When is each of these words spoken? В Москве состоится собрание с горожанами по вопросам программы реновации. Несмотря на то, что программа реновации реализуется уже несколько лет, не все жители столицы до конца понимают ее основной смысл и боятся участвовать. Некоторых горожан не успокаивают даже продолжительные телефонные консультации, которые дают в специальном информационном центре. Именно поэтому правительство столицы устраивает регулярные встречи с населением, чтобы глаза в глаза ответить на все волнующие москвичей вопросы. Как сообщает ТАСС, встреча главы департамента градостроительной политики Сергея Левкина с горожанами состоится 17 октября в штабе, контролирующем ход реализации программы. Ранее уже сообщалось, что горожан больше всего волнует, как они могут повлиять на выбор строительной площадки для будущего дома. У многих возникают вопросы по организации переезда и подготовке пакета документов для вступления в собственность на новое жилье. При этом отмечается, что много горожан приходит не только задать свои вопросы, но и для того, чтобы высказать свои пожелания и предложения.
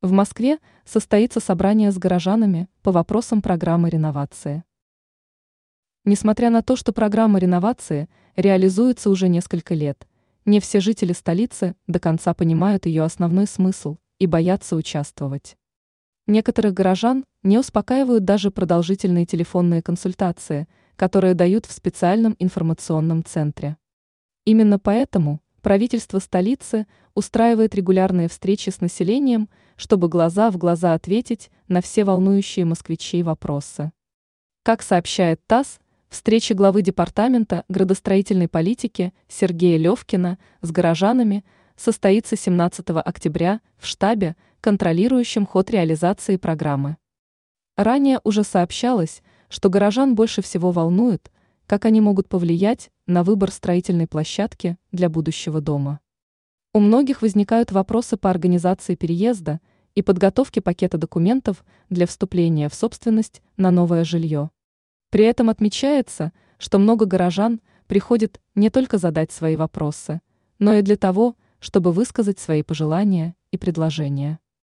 В 0.00 0.12
Москве 0.12 0.58
состоится 0.84 1.40
собрание 1.40 1.90
с 1.90 1.98
горожанами 1.98 2.68
по 2.82 2.92
вопросам 2.92 3.42
программы 3.42 3.90
реновации. 3.90 4.62
Несмотря 6.04 6.50
на 6.50 6.62
то, 6.62 6.76
что 6.76 6.92
программа 6.92 7.40
реновации 7.40 8.08
реализуется 8.36 9.10
уже 9.10 9.28
несколько 9.28 9.74
лет, 9.74 10.06
не 10.44 10.60
все 10.60 10.78
жители 10.78 11.12
столицы 11.12 11.74
до 11.88 11.98
конца 11.98 12.32
понимают 12.32 12.86
ее 12.86 13.02
основной 13.02 13.48
смысл 13.48 13.96
и 14.20 14.28
боятся 14.28 14.76
участвовать. 14.76 15.56
Некоторых 16.28 16.74
горожан 16.74 17.24
не 17.42 17.58
успокаивают 17.58 18.24
даже 18.24 18.52
продолжительные 18.52 19.26
телефонные 19.26 19.82
консультации, 19.82 20.68
которые 20.94 21.34
дают 21.34 21.66
в 21.66 21.72
специальном 21.72 22.36
информационном 22.38 23.24
центре. 23.24 23.76
Именно 24.44 24.78
поэтому 24.78 25.40
правительство 25.62 26.18
столицы 26.18 26.86
устраивает 27.14 27.74
регулярные 27.74 28.28
встречи 28.28 28.70
с 28.70 28.80
населением, 28.80 29.48
чтобы 29.76 30.08
глаза 30.08 30.50
в 30.50 30.56
глаза 30.56 30.94
ответить 30.94 31.50
на 31.68 31.80
все 31.80 32.04
волнующие 32.04 32.64
москвичей 32.64 33.22
вопросы. 33.22 33.92
Как 34.62 34.82
сообщает 34.82 35.40
ТАСС, 35.46 35.78
встреча 36.08 36.54
главы 36.54 36.82
департамента 36.82 37.64
градостроительной 37.68 38.48
политики 38.48 39.12
Сергея 39.28 39.78
Левкина 39.78 40.38
с 40.62 40.70
горожанами 40.70 41.44
состоится 41.76 42.36
17 42.36 42.90
октября 42.90 43.60
в 43.78 43.86
штабе, 43.86 44.36
контролирующем 44.60 45.46
ход 45.46 45.70
реализации 45.70 46.36
программы. 46.36 46.96
Ранее 47.76 48.20
уже 48.24 48.42
сообщалось, 48.42 49.22
что 49.48 49.70
горожан 49.70 50.14
больше 50.14 50.42
всего 50.42 50.72
волнует, 50.72 51.30
как 51.66 51.84
они 51.84 52.00
могут 52.00 52.28
повлиять 52.28 52.90
на 53.08 53.24
выбор 53.24 53.50
строительной 53.50 54.06
площадки 54.06 54.76
для 54.92 55.08
будущего 55.08 55.62
дома. 55.62 56.00
У 56.74 56.78
многих 56.78 57.22
возникают 57.22 57.72
вопросы 57.72 58.18
по 58.18 58.28
организации 58.28 58.96
переезда 58.96 59.60
и 59.94 60.02
подготовке 60.02 60.60
пакета 60.60 60.98
документов 60.98 61.64
для 61.88 62.06
вступления 62.06 62.68
в 62.68 62.74
собственность 62.74 63.40
на 63.56 63.70
новое 63.70 64.04
жилье. 64.04 64.50
При 65.08 65.24
этом 65.24 65.48
отмечается, 65.48 66.32
что 66.58 66.78
много 66.78 67.06
горожан 67.06 67.62
приходит 67.86 68.42
не 68.54 68.68
только 68.68 68.98
задать 68.98 69.32
свои 69.32 69.56
вопросы, 69.56 70.20
но 70.58 70.74
и 70.74 70.82
для 70.82 70.96
того, 70.96 71.34
чтобы 71.60 71.92
высказать 71.92 72.38
свои 72.38 72.62
пожелания 72.62 73.34
и 73.52 73.56
предложения. 73.56 74.38